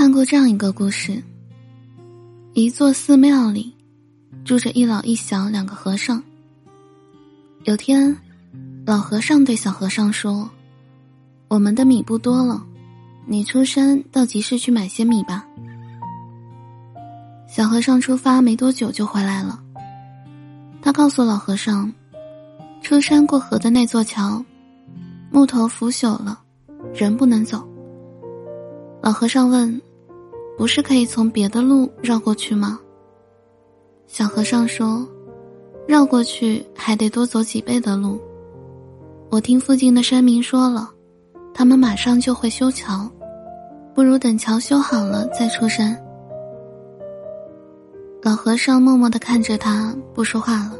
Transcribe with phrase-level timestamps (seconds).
[0.00, 1.22] 看过这样一个故事：
[2.54, 3.70] 一座寺庙里，
[4.46, 6.24] 住着一老一小两个和尚。
[7.64, 8.16] 有天，
[8.86, 10.48] 老和尚对小和尚说
[11.48, 12.64] ：“我们的米不多了，
[13.26, 15.46] 你出山到集市去买些米吧。”
[17.46, 19.62] 小和尚出发没多久就回来了。
[20.80, 21.92] 他告诉老和尚
[22.80, 24.42] ：“出山过河的那座桥，
[25.30, 26.40] 木头腐朽了，
[26.94, 27.62] 人不能走。”
[29.02, 29.78] 老和尚问
[30.60, 32.78] ：“不是可以从别的路绕过去吗？”
[34.06, 35.08] 小和尚说
[35.88, 38.20] ：“绕过去还得多走几倍的路。
[39.30, 40.90] 我听附近的山民说了，
[41.54, 43.10] 他们马上就会修桥，
[43.94, 45.98] 不如等桥修好了再出山。”
[48.20, 50.72] 老和尚默默的看着他，不说话了。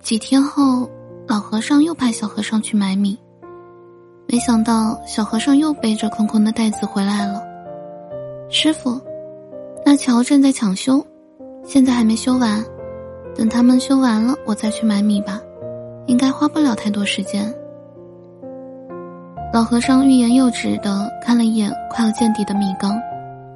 [0.00, 0.88] 几天后，
[1.26, 3.18] 老和尚又派小和尚去买米。
[4.28, 7.53] 没想到小和尚又背着空空的袋子回来了。
[8.48, 9.00] 师傅，
[9.84, 11.04] 那桥正在抢修，
[11.64, 12.64] 现在还没修完，
[13.34, 15.40] 等他们修完了，我再去买米吧，
[16.06, 17.52] 应该花不了太多时间。
[19.52, 23.00] 老和尚欲言又止的看了一眼快要见底的米缸，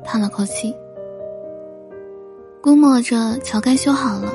[0.05, 0.75] 叹了口气，
[2.61, 4.33] 估摸着桥该修好了，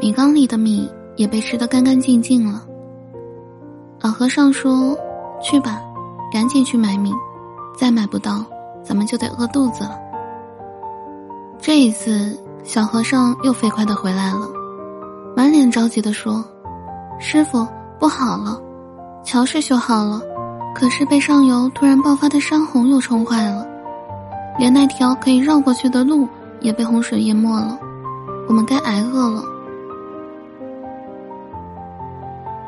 [0.00, 2.66] 米缸里的米也被吃得干干净净了。
[4.00, 4.96] 老和尚说。
[5.38, 5.82] 去吧，
[6.32, 7.12] 赶紧去买米，
[7.78, 8.42] 再买不到，
[8.86, 9.98] 咱们就得饿肚子了。
[11.58, 14.48] 这一次，小和尚又飞快的回来了，
[15.36, 16.44] 满脸着急的说
[17.18, 17.66] ：“师傅，
[17.98, 18.60] 不好了，
[19.24, 20.22] 桥是修好了，
[20.74, 23.66] 可是被上游突然爆发的山洪又冲坏了，
[24.58, 26.28] 连那条可以绕过去的路
[26.60, 27.76] 也被洪水淹没了，
[28.48, 29.42] 我们该挨饿了。”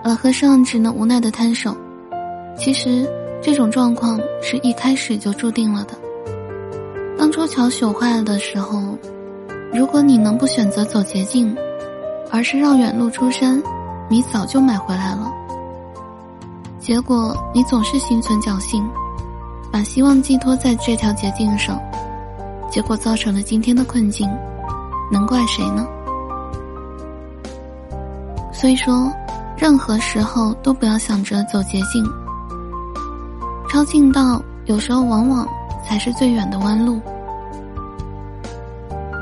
[0.02, 1.76] 老和尚只能无奈的摊手。
[2.56, 3.06] 其实，
[3.40, 5.94] 这种状况是一开始就注定了的。
[7.18, 8.96] 当初桥朽坏了的时候，
[9.72, 11.54] 如果你能不选择走捷径，
[12.30, 13.60] 而是绕远路出山，
[14.08, 15.28] 你早就买回来了。
[16.78, 18.88] 结果你总是心存侥幸，
[19.72, 21.78] 把希望寄托在这条捷径上，
[22.70, 24.30] 结果造成了今天的困境，
[25.10, 25.86] 能怪谁呢？
[28.52, 29.12] 所以说，
[29.56, 32.04] 任何时候都不要想着走捷径。
[33.68, 35.46] 抄近道，有时候往往
[35.84, 37.00] 才是最远的弯路。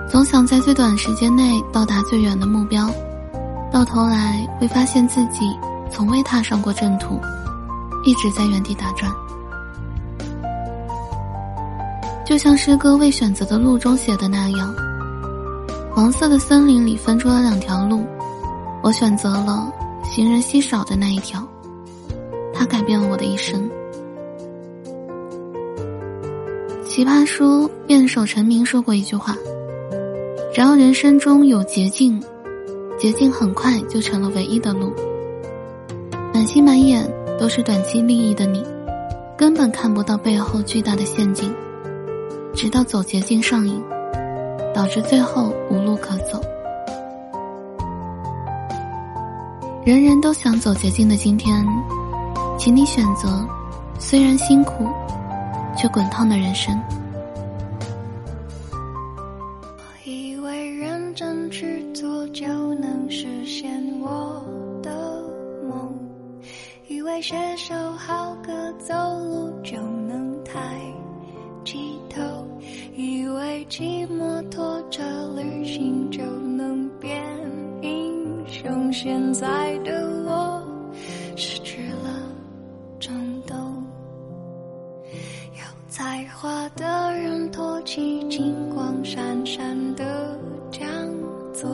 [0.09, 2.89] 总想在最短时间内到达最远的目标，
[3.73, 5.55] 到头来会发现自己
[5.91, 7.21] 从未踏上过正途，
[8.05, 9.13] 一直在原地打转。
[12.25, 14.75] 就像诗歌《未选择的路》中写的那样，
[15.93, 18.05] 黄色的森林里分出了两条路，
[18.83, 19.71] 我选择了
[20.05, 21.47] 行人稀少的那一条，
[22.55, 23.69] 它改变了我的一生。
[26.85, 29.37] 奇葩说辩手陈明说过一句话
[30.57, 32.19] ：“只要人生中有捷径，
[32.99, 34.91] 捷径很快就成了唯一的路。”
[36.33, 37.07] 满心满眼
[37.39, 38.65] 都是短期利益的你，
[39.37, 41.55] 根本看不到背后巨大的陷阱，
[42.55, 43.79] 直到走捷径上瘾，
[44.75, 46.41] 导致最后无路可走。
[49.85, 51.63] 人人都想走捷径的今天，
[52.59, 53.47] 请你选择，
[53.99, 54.87] 虽然辛苦。
[55.77, 56.75] 却滚烫的人生。
[70.57, 70.81] 抬
[71.67, 72.23] 起头，
[72.97, 75.03] 以为骑摩托车
[75.37, 77.23] 旅行就能变
[77.83, 79.93] 英雄，现在的
[80.25, 80.63] 我
[81.37, 82.23] 失去了。
[85.53, 90.39] 有才华的人托起金光闪闪的
[90.71, 90.89] 讲
[91.53, 91.69] 座，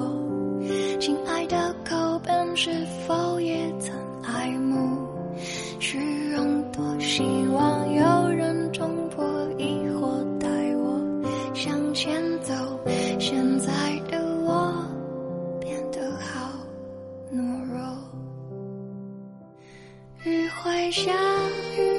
[0.99, 3.94] 亲爱的口本是否也曾
[4.25, 5.06] 爱慕
[5.78, 5.99] 虚
[6.31, 6.60] 荣？
[6.72, 8.02] 多希望有
[21.52, 21.91] you.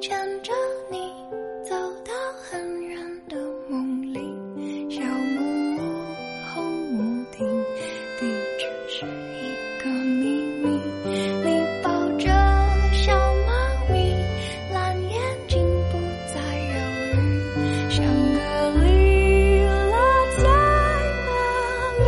[0.00, 0.52] 牵着
[0.90, 0.98] 你
[1.68, 1.74] 走
[2.04, 2.12] 到
[2.42, 2.98] 很远
[3.28, 3.36] 的
[3.68, 4.18] 梦里，
[4.90, 5.40] 小木
[5.76, 5.80] 屋
[6.52, 6.54] 红
[6.92, 6.98] 屋
[7.32, 7.38] 顶，
[8.18, 8.22] 地
[8.58, 9.42] 址是一
[9.82, 10.22] 个秘
[10.62, 10.64] 密。
[11.44, 11.46] 你
[11.82, 12.28] 抱着
[12.92, 13.16] 小
[13.46, 13.50] 猫
[13.90, 14.14] 咪，
[14.72, 15.14] 蓝眼
[15.48, 15.52] 睛
[15.90, 15.92] 不
[16.32, 16.34] 再
[16.70, 16.74] 犹
[17.14, 17.16] 豫，
[17.90, 18.04] 香
[18.34, 18.38] 格
[18.82, 18.86] 里
[19.90, 19.96] 拉
[20.36, 20.42] 在
[21.26, 21.30] 哪
[22.04, 22.06] 里？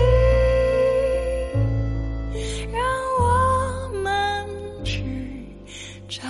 [2.72, 2.76] 让
[3.20, 3.24] 我
[4.02, 4.04] 们
[4.84, 4.92] 去
[6.08, 6.20] 找。